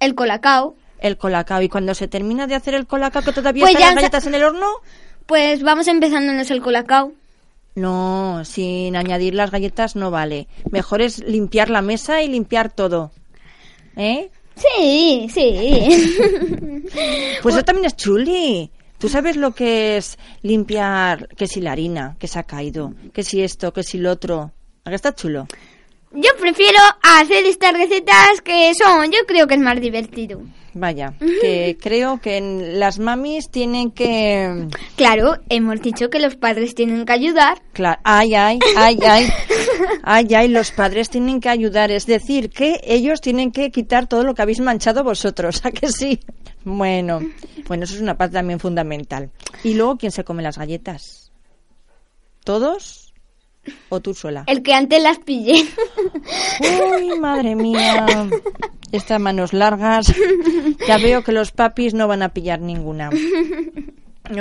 El 0.00 0.14
colacao. 0.14 0.74
El 0.98 1.16
colacao. 1.16 1.62
Y 1.62 1.68
cuando 1.68 1.94
se 1.94 2.08
termina 2.08 2.46
de 2.46 2.54
hacer 2.54 2.74
el 2.74 2.86
colacao, 2.86 3.22
que 3.22 3.32
todavía 3.32 3.62
Pues 3.62 3.74
están 3.74 3.94
las 3.94 4.02
galletas 4.02 4.26
en 4.26 4.34
el 4.34 4.44
horno... 4.44 4.66
Pues 5.26 5.62
vamos 5.62 5.86
empezándonos 5.88 6.50
el 6.50 6.62
colacao. 6.62 7.12
No, 7.74 8.42
sin 8.44 8.96
añadir 8.96 9.34
las 9.34 9.50
galletas 9.50 9.94
no 9.94 10.10
vale. 10.10 10.48
Mejor 10.70 11.02
es 11.02 11.18
limpiar 11.18 11.68
la 11.68 11.82
mesa 11.82 12.22
y 12.22 12.28
limpiar 12.28 12.72
todo. 12.72 13.12
¿Eh? 13.96 14.30
Sí, 14.56 15.28
sí. 15.32 16.84
Pues 17.42 17.54
eso 17.54 17.64
también 17.64 17.86
es 17.86 17.96
chuli. 17.96 18.70
¿Tú 18.98 19.08
sabes 19.08 19.36
lo 19.36 19.54
que 19.54 19.96
es 19.96 20.18
limpiar, 20.42 21.28
que 21.36 21.46
si 21.46 21.60
la 21.60 21.72
harina, 21.72 22.16
que 22.18 22.26
se 22.26 22.38
ha 22.38 22.42
caído, 22.42 22.94
que 23.12 23.22
si 23.22 23.42
esto, 23.42 23.72
que 23.72 23.84
si 23.84 23.98
lo 23.98 24.10
otro? 24.10 24.50
¿A 24.84 24.90
que 24.90 24.96
está 24.96 25.14
chulo? 25.14 25.46
Yo 26.12 26.30
prefiero 26.40 26.78
hacer 27.02 27.44
estas 27.44 27.72
recetas 27.74 28.40
que 28.42 28.72
son, 28.74 29.10
yo 29.10 29.18
creo 29.26 29.46
que 29.46 29.54
es 29.54 29.60
más 29.60 29.80
divertido. 29.80 30.40
Vaya, 30.74 31.14
que 31.18 31.76
creo 31.80 32.20
que 32.20 32.40
las 32.40 32.98
mamis 32.98 33.50
tienen 33.50 33.90
que... 33.90 34.68
Claro, 34.96 35.36
hemos 35.48 35.80
dicho 35.80 36.08
que 36.08 36.20
los 36.20 36.36
padres 36.36 36.74
tienen 36.74 37.04
que 37.04 37.12
ayudar. 37.12 37.60
Claro, 37.72 38.00
ay, 38.04 38.34
ay, 38.34 38.58
ay, 38.76 38.98
ay, 39.02 39.28
ay, 40.04 40.34
ay, 40.34 40.48
los 40.48 40.70
padres 40.70 41.10
tienen 41.10 41.40
que 41.40 41.48
ayudar, 41.48 41.90
es 41.90 42.06
decir, 42.06 42.50
que 42.50 42.80
ellos 42.84 43.20
tienen 43.20 43.50
que 43.50 43.70
quitar 43.70 44.06
todo 44.06 44.22
lo 44.22 44.34
que 44.34 44.42
habéis 44.42 44.60
manchado 44.60 45.02
vosotros, 45.02 45.64
¿a 45.64 45.72
que 45.72 45.90
sí? 45.90 46.20
Bueno, 46.64 47.20
bueno, 47.66 47.84
eso 47.84 47.94
es 47.94 48.00
una 48.00 48.16
parte 48.16 48.34
también 48.34 48.60
fundamental. 48.60 49.30
¿Y 49.64 49.74
luego 49.74 49.96
quién 49.96 50.12
se 50.12 50.22
come 50.22 50.42
las 50.42 50.58
galletas? 50.58 51.32
¿Todos? 52.44 53.07
¿O 53.88 54.00
tú 54.00 54.14
sola? 54.14 54.44
El 54.46 54.62
que 54.62 54.72
antes 54.74 55.02
las 55.02 55.18
pillé. 55.18 55.64
Uy, 56.60 57.18
madre 57.18 57.54
mía, 57.54 58.06
estas 58.92 59.20
manos 59.20 59.52
largas, 59.52 60.12
ya 60.86 60.98
veo 60.98 61.22
que 61.22 61.32
los 61.32 61.52
papis 61.52 61.94
no 61.94 62.08
van 62.08 62.22
a 62.22 62.30
pillar 62.30 62.60
ninguna. 62.60 63.10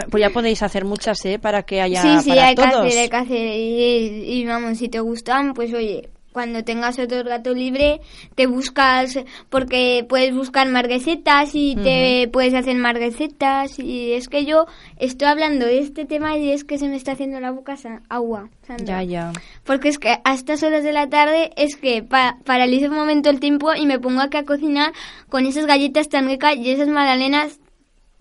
Pues 0.09 0.21
ya 0.21 0.29
podéis 0.31 0.61
hacer 0.63 0.83
muchas, 0.83 1.23
¿eh? 1.25 1.39
Para 1.39 1.63
que 1.63 1.81
haya 1.81 2.01
sí, 2.01 2.19
sí, 2.23 2.29
para 2.29 2.47
hay 2.47 2.55
que 2.55 2.61
todos. 2.61 2.85
hacer, 2.87 2.99
hay 2.99 3.09
que 3.09 3.15
hacer. 3.15 3.55
Y, 3.55 4.33
y 4.33 4.45
vamos, 4.45 4.77
si 4.77 4.89
te 4.89 4.99
gustan, 4.99 5.53
pues 5.53 5.73
oye, 5.73 6.09
cuando 6.37 6.63
tengas 6.63 6.99
otro 6.99 7.23
rato 7.23 7.51
libre, 7.55 7.99
te 8.35 8.45
buscas, 8.45 9.17
porque 9.49 10.05
puedes 10.07 10.35
buscar 10.35 10.69
más 10.69 10.83
recetas 10.83 11.49
y 11.55 11.75
te 11.75 12.29
puedes 12.31 12.53
hacer 12.53 12.75
más 12.77 12.93
recetas. 12.93 13.79
Y 13.79 14.11
es 14.13 14.29
que 14.29 14.45
yo 14.45 14.67
estoy 14.99 15.29
hablando 15.29 15.65
de 15.65 15.79
este 15.79 16.05
tema 16.05 16.37
y 16.37 16.51
es 16.51 16.63
que 16.63 16.77
se 16.77 16.89
me 16.89 16.95
está 16.95 17.13
haciendo 17.13 17.39
la 17.39 17.49
boca 17.49 17.75
sa- 17.75 18.03
agua. 18.07 18.49
Sandra. 18.67 19.01
Ya, 19.01 19.03
ya. 19.03 19.33
Porque 19.63 19.89
es 19.89 19.97
que 19.97 20.09
a 20.23 20.33
estas 20.35 20.61
horas 20.61 20.83
de 20.83 20.93
la 20.93 21.09
tarde 21.09 21.49
es 21.57 21.75
que 21.75 22.03
pa 22.03 22.37
paralizo 22.45 22.85
un 22.89 22.95
momento 22.97 23.31
el 23.31 23.39
tiempo 23.39 23.73
y 23.73 23.87
me 23.87 23.97
pongo 23.97 24.21
aquí 24.21 24.37
a 24.37 24.43
cocinar 24.43 24.93
con 25.29 25.47
esas 25.47 25.65
galletas 25.65 26.07
tan 26.07 26.27
ricas 26.27 26.55
y 26.55 26.69
esas 26.69 26.87
magdalenas 26.87 27.59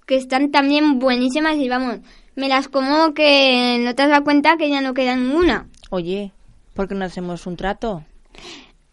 que 0.06 0.16
están 0.16 0.50
también 0.50 0.99
buenísimas 1.00 1.56
y 1.58 1.68
vamos, 1.68 1.99
me 2.35 2.49
las 2.49 2.68
como 2.68 3.12
que 3.12 3.78
no 3.85 3.94
te 3.94 4.04
has 4.04 4.08
dado 4.08 4.25
cuenta 4.25 4.56
que 4.56 4.70
ya 4.70 4.80
no 4.80 4.94
queda 4.94 5.16
ninguna. 5.16 5.66
Oye, 5.90 6.32
¿por 6.76 6.87
qué 6.87 6.95
no 6.95 7.04
hacemos 7.04 7.47
un 7.47 7.56
trato? 7.56 8.04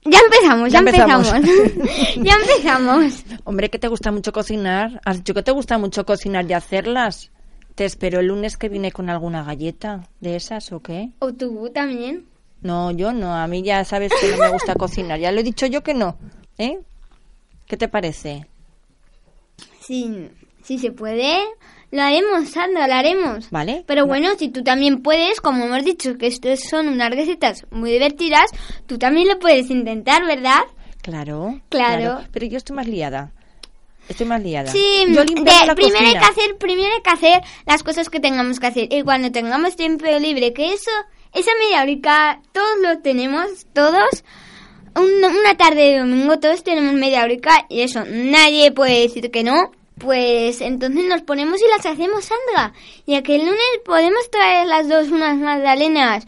Ya 0.06 0.20
empezamos, 0.20 0.72
Ya 0.72 0.74
ya, 0.74 0.80
empezamos. 0.80 1.34
empezamos. 1.34 2.16
ya 2.24 2.34
empezamos. 2.34 3.26
Hombre, 3.44 3.70
que 3.70 3.78
te 3.80 3.88
gusta 3.88 4.12
mucho 4.12 4.34
cocinar. 4.34 5.00
Has 5.06 5.18
dicho 5.18 5.34
que 5.34 5.44
te 5.44 5.52
gusta 5.52 5.78
mucho 5.78 6.06
cocinar 6.06 6.50
y 6.50 6.54
hacerlas. 6.54 7.32
Te 7.76 7.86
espero 7.86 8.20
el 8.20 8.28
lunes 8.28 8.58
que 8.58 8.70
viene 8.70 8.92
con 8.92 9.10
alguna 9.10 9.44
galleta 9.44 10.08
de 10.20 10.36
esas 10.36 10.72
o 10.72 10.82
qué. 10.82 11.12
O 11.20 11.34
tú 11.34 11.70
también. 11.74 12.26
No, 12.62 12.92
yo 12.92 13.12
no. 13.14 13.34
A 13.36 13.48
mí 13.48 13.62
ya 13.64 13.84
sabes 13.86 14.12
que 14.20 14.32
no 14.32 14.38
me 14.38 14.50
gusta 14.50 14.76
cocinar. 14.76 15.20
Ya 15.20 15.32
lo 15.32 15.40
he 15.40 15.44
dicho 15.44 15.66
yo 15.68 15.84
que 15.84 15.94
no. 15.94 16.18
¿Eh? 16.58 16.80
¿Qué 17.68 17.78
te 17.78 17.88
parece? 17.88 18.48
Sí, 19.82 20.30
si 20.64 20.78
se 20.80 20.92
puede, 20.92 21.38
lo 21.94 22.02
haremos, 22.02 22.50
Sandra, 22.50 22.88
lo 22.88 22.94
haremos. 22.96 23.50
¿Vale? 23.52 23.84
Pero 23.88 24.06
bueno, 24.06 24.30
si 24.38 24.50
tú 24.50 24.64
también 24.64 25.02
puedes, 25.02 25.40
como 25.40 25.64
hemos 25.66 25.86
dicho 25.86 26.18
que 26.18 26.28
estas 26.28 26.60
son 26.68 26.88
unas 26.90 27.10
recetas 27.12 27.66
muy 27.72 27.92
divertidas, 27.92 28.50
tú 28.88 28.98
también 28.98 29.28
lo 29.28 29.40
puedes 29.40 29.70
intentar, 29.70 30.26
¿verdad? 30.26 30.60
Claro. 31.02 31.62
Claro. 31.70 32.22
Pero 32.32 32.46
yo 32.48 32.58
estoy 32.58 32.76
más 32.76 32.88
liada. 32.88 33.32
Estoy 34.10 34.26
más 34.26 34.42
liada. 34.44 34.72
Sí, 34.72 35.06
Yo 35.08 35.24
de- 35.24 35.66
la 35.66 35.76
primero 35.76 36.00
hay 36.06 36.14
que 36.14 36.18
hacer, 36.20 36.58
primero 36.58 36.90
hay 36.94 37.02
que 37.02 37.10
hacer 37.10 37.42
las 37.66 37.84
cosas 37.84 38.10
que 38.10 38.20
tengamos 38.20 38.60
que 38.60 38.68
hacer. 38.68 38.88
Y 38.92 39.02
cuando 39.04 39.32
tengamos 39.32 39.76
tiempo 39.78 40.06
libre, 40.20 40.52
que 40.52 40.74
eso, 40.74 40.92
esa 41.34 41.52
media 41.60 41.82
horica, 41.84 42.42
todos 42.52 42.78
lo 42.82 43.00
tenemos, 43.00 43.66
todos. 43.74 44.24
Un- 44.96 45.24
una 45.24 45.56
tarde 45.58 45.82
de 45.94 46.00
domingo 46.00 46.38
todos 46.40 46.64
tenemos 46.64 46.94
media 46.94 47.24
horica 47.24 47.66
y 47.70 47.82
eso, 47.82 48.04
nadie 48.08 48.72
puede 48.72 49.02
decir 49.02 49.32
que 49.32 49.44
no. 49.44 49.72
Pues 49.98 50.62
entonces 50.62 51.06
nos 51.06 51.22
ponemos 51.22 51.62
y 51.62 51.70
las 51.70 51.86
hacemos, 51.86 52.26
Sandra. 52.26 52.74
Y 53.06 53.16
aquel 53.16 53.42
lunes 53.42 53.62
podemos 53.86 54.30
traer 54.30 54.68
las 54.68 54.90
dos 54.90 55.10
unas 55.10 55.38
magdalenas 55.38 56.26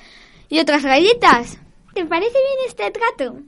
y 0.50 0.60
otras 0.60 0.84
galletas. 0.84 1.58
¿Te 1.94 2.06
parece 2.06 2.34
bien 2.34 2.68
este 2.68 2.92
trato? 2.92 3.40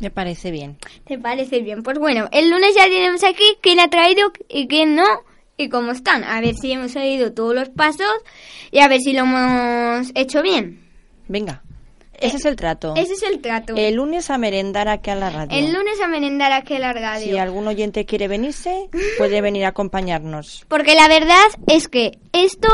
Me 0.00 0.10
parece 0.10 0.50
bien. 0.50 0.78
¿Te 1.06 1.18
parece 1.18 1.60
bien? 1.60 1.82
Pues 1.82 1.98
bueno, 1.98 2.28
el 2.32 2.50
lunes 2.50 2.74
ya 2.74 2.84
tenemos 2.84 3.22
aquí 3.22 3.44
quién 3.60 3.80
ha 3.80 3.88
traído 3.88 4.32
y 4.48 4.66
quién 4.66 4.94
no 4.96 5.04
y 5.56 5.68
cómo 5.68 5.92
están. 5.92 6.24
A 6.24 6.40
ver 6.40 6.54
si 6.56 6.72
hemos 6.72 6.92
seguido 6.92 7.32
todos 7.32 7.54
los 7.54 7.68
pasos 7.68 8.12
y 8.70 8.80
a 8.80 8.88
ver 8.88 9.00
si 9.00 9.12
lo 9.12 9.20
hemos 9.20 10.10
hecho 10.14 10.42
bien. 10.42 10.84
Venga. 11.28 11.62
Ese 12.20 12.36
es 12.36 12.44
el 12.44 12.56
trato. 12.56 12.94
Ese 12.96 13.14
es 13.14 13.22
el 13.22 13.40
trato. 13.40 13.74
El 13.76 13.94
lunes 13.94 14.30
a 14.30 14.38
merendar 14.38 14.88
aquí 14.88 15.10
a 15.10 15.14
la 15.14 15.30
radio. 15.30 15.56
El 15.56 15.72
lunes 15.72 16.00
a 16.00 16.08
merendar 16.08 16.52
aquí 16.52 16.74
a 16.74 16.78
la 16.78 16.92
radio. 16.92 17.24
Si 17.24 17.38
algún 17.38 17.66
oyente 17.66 18.04
quiere 18.04 18.28
venirse, 18.28 18.88
puede 19.18 19.40
venir 19.40 19.64
a 19.64 19.68
acompañarnos. 19.68 20.64
Porque 20.68 20.94
la 20.94 21.08
verdad 21.08 21.46
es 21.66 21.88
que 21.88 22.18
esto, 22.32 22.68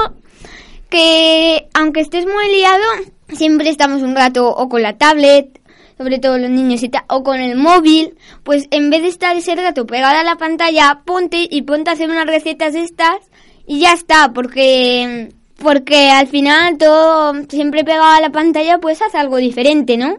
que 0.88 1.68
aunque 1.74 2.00
estés 2.00 2.26
muy 2.26 2.50
liado, 2.50 2.84
siempre 3.28 3.70
estamos 3.70 4.02
un 4.02 4.14
rato 4.14 4.48
o 4.48 4.68
con 4.68 4.82
la 4.82 4.96
tablet, 4.96 5.60
sobre 5.98 6.18
todo 6.18 6.38
los 6.38 6.50
niños 6.50 6.82
y 6.82 6.88
tal, 6.88 7.04
o 7.08 7.22
con 7.22 7.40
el 7.40 7.56
móvil, 7.56 8.16
pues 8.42 8.66
en 8.70 8.90
vez 8.90 9.02
de 9.02 9.08
estar 9.08 9.36
ese 9.36 9.54
rato 9.54 9.86
pegada 9.86 10.20
a 10.20 10.24
la 10.24 10.36
pantalla, 10.36 11.02
ponte 11.04 11.46
y 11.50 11.62
ponte 11.62 11.90
a 11.90 11.92
hacer 11.92 12.08
unas 12.08 12.26
recetas 12.26 12.72
de 12.72 12.82
estas 12.82 13.18
y 13.66 13.80
ya 13.80 13.92
está, 13.92 14.32
porque 14.32 15.28
porque 15.60 16.10
al 16.10 16.26
final 16.26 16.78
todo 16.78 17.34
siempre 17.48 17.84
pegado 17.84 18.04
a 18.04 18.20
la 18.20 18.30
pantalla, 18.30 18.78
pues 18.78 19.00
hace 19.02 19.18
algo 19.18 19.36
diferente, 19.36 19.96
¿no? 19.96 20.16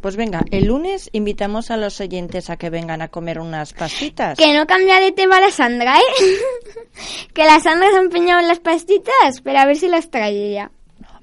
Pues 0.00 0.16
venga, 0.16 0.44
el 0.50 0.66
lunes 0.66 1.08
invitamos 1.12 1.70
a 1.70 1.76
los 1.76 2.00
oyentes 2.00 2.50
a 2.50 2.56
que 2.56 2.70
vengan 2.70 3.00
a 3.02 3.08
comer 3.08 3.38
unas 3.38 3.72
pastitas. 3.72 4.36
Que 4.36 4.54
no 4.54 4.66
cambia 4.66 4.98
de 4.98 5.12
tema 5.12 5.40
la 5.40 5.50
Sandra, 5.50 5.98
¿eh? 5.98 6.36
que 7.34 7.44
la 7.44 7.60
Sandra 7.60 7.90
se 7.90 7.96
ha 7.96 8.00
empeñado 8.00 8.40
en 8.40 8.48
las 8.48 8.60
pastitas, 8.60 9.40
pero 9.42 9.58
a 9.58 9.66
ver 9.66 9.76
si 9.76 9.88
las 9.88 10.10
trae 10.10 10.50
ella. 10.50 10.70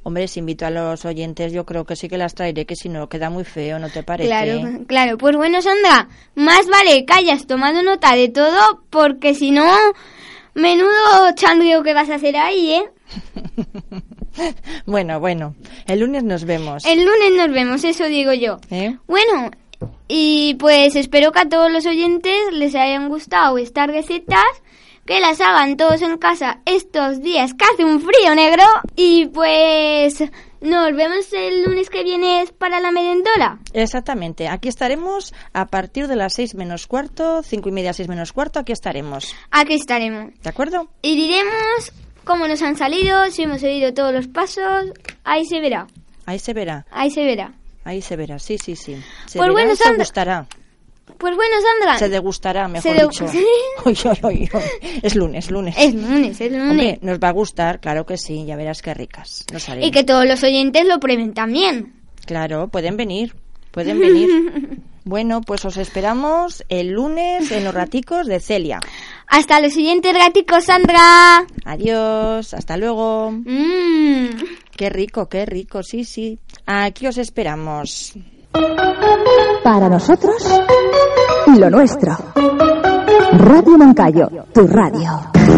Hombre, 0.03 0.29
si 0.29 0.39
invito 0.39 0.65
a 0.65 0.69
los 0.69 1.03
oyentes, 1.03 1.51
yo 1.51 1.65
creo 1.65 1.85
que 1.85 1.97
sí 1.97 2.07
que 2.07 2.17
las 2.17 2.33
traeré, 2.33 2.65
que 2.65 2.77
si 2.77 2.87
no 2.87 3.09
queda 3.09 3.29
muy 3.29 3.43
feo, 3.43 3.77
¿no 3.77 3.89
te 3.89 4.03
parece? 4.03 4.29
Claro, 4.29 4.85
claro. 4.87 5.17
Pues 5.17 5.35
bueno, 5.35 5.61
Sandra, 5.61 6.07
más 6.35 6.65
vale 6.67 7.05
que 7.05 7.13
hayas 7.13 7.45
tomado 7.45 7.83
nota 7.83 8.15
de 8.15 8.29
todo, 8.29 8.83
porque 8.89 9.33
si 9.33 9.51
no, 9.51 9.65
menudo 10.57 11.31
chandrio 11.35 11.83
que 11.83 11.93
vas 11.93 12.09
a 12.09 12.15
hacer 12.15 12.35
ahí, 12.35 12.71
¿eh? 12.71 12.89
bueno, 14.85 15.19
bueno, 15.19 15.55
el 15.87 15.99
lunes 15.99 16.23
nos 16.23 16.45
vemos. 16.45 16.83
El 16.85 17.05
lunes 17.05 17.31
nos 17.37 17.51
vemos, 17.51 17.83
eso 17.83 18.05
digo 18.05 18.33
yo. 18.33 18.59
¿eh? 18.71 18.97
Bueno, 19.07 19.51
y 20.07 20.55
pues 20.55 20.95
espero 20.95 21.31
que 21.31 21.39
a 21.39 21.49
todos 21.49 21.71
los 21.71 21.85
oyentes 21.85 22.51
les 22.51 22.75
hayan 22.75 23.07
gustado 23.07 23.57
estas 23.57 23.87
recetas, 23.87 24.45
que 25.05 25.19
las 25.19 25.39
hagan 25.39 25.77
todos 25.77 26.01
en 26.01 26.17
casa 26.17 26.59
estos 26.65 27.21
días 27.21 27.53
que 27.53 27.65
hace 27.65 27.85
un 27.85 28.01
frío 28.01 28.35
negro. 28.35 28.63
Y 28.95 29.27
pues 29.27 30.23
nos 30.61 30.95
vemos 30.95 31.31
el 31.33 31.63
lunes 31.63 31.89
que 31.89 32.03
viene 32.03 32.45
para 32.57 32.79
la 32.79 32.91
merendola. 32.91 33.59
Exactamente, 33.73 34.47
aquí 34.47 34.67
estaremos 34.69 35.33
a 35.53 35.65
partir 35.67 36.07
de 36.07 36.15
las 36.15 36.33
seis 36.33 36.55
menos 36.55 36.87
cuarto, 36.87 37.41
cinco 37.43 37.69
y 37.69 37.71
media, 37.71 37.93
seis 37.93 38.07
menos 38.07 38.33
cuarto, 38.33 38.59
aquí 38.59 38.71
estaremos. 38.71 39.35
Aquí 39.51 39.73
estaremos. 39.75 40.33
¿De 40.41 40.49
acuerdo? 40.49 40.87
Y 41.01 41.15
diremos 41.15 41.91
cómo 42.23 42.47
nos 42.47 42.61
han 42.61 42.75
salido, 42.77 43.29
si 43.31 43.43
hemos 43.43 43.61
seguido 43.61 43.93
todos 43.93 44.13
los 44.13 44.27
pasos. 44.27 44.91
Ahí 45.23 45.45
se 45.45 45.59
verá, 45.59 45.87
Ahí 46.25 46.39
se 46.39 46.53
verá, 46.53 46.85
ahí 46.91 47.09
se 47.09 47.23
verá. 47.23 47.53
ahí 47.85 48.01
se 48.01 48.15
verá, 48.17 48.37
sí, 48.39 48.57
sí, 48.57 48.75
sí. 48.75 48.95
Se 49.27 49.37
Pues 49.37 49.47
verá 49.47 49.51
bueno, 49.51 49.73
y 49.73 49.75
se 49.77 49.83
Sandra- 49.83 49.97
gustará. 50.03 50.47
Pues 51.17 51.35
bueno, 51.35 51.55
Sandra. 51.61 51.99
Se 51.99 52.09
degustará, 52.09 52.67
mejor 52.67 52.95
Se 52.95 53.03
dicho. 53.03 53.25
Uy, 53.85 53.97
uy, 54.05 54.19
uy. 54.23 54.49
Es 55.01 55.15
lunes, 55.15 55.49
lunes. 55.51 55.75
Es 55.77 55.93
lunes, 55.93 56.39
es 56.39 56.51
lunes. 56.51 56.71
Hombre, 56.71 56.99
nos 57.01 57.19
va 57.19 57.29
a 57.29 57.31
gustar, 57.31 57.79
claro 57.79 58.05
que 58.05 58.17
sí, 58.17 58.45
ya 58.45 58.55
verás 58.55 58.81
qué 58.81 58.93
ricas. 58.93 59.45
Nos 59.51 59.67
y 59.81 59.91
que 59.91 60.03
todos 60.03 60.25
los 60.25 60.43
oyentes 60.43 60.85
lo 60.85 60.99
prueben 60.99 61.33
también. 61.33 61.93
Claro, 62.25 62.67
pueden 62.67 62.97
venir, 62.97 63.35
pueden 63.71 63.99
venir. 63.99 64.29
bueno, 65.05 65.41
pues 65.41 65.65
os 65.65 65.77
esperamos 65.77 66.63
el 66.69 66.89
lunes 66.89 67.51
en 67.51 67.63
los 67.63 67.73
raticos 67.73 68.27
de 68.27 68.39
Celia. 68.39 68.79
Hasta 69.27 69.59
los 69.61 69.73
siguientes 69.73 70.13
gaticos, 70.13 70.65
Sandra. 70.65 71.45
Adiós, 71.65 72.53
hasta 72.53 72.77
luego. 72.77 73.31
Mmm. 73.31 74.27
Qué 74.75 74.89
rico, 74.89 75.27
qué 75.27 75.45
rico, 75.45 75.81
sí, 75.81 76.03
sí. 76.03 76.37
Aquí 76.65 77.07
os 77.07 77.17
esperamos. 77.17 78.13
Para 79.63 79.89
nosotros, 79.89 80.35
lo 81.57 81.69
nuestro. 81.69 82.15
Radio 83.33 83.77
Moncayo, 83.77 84.29
tu 84.53 84.67
radio. 84.67 85.56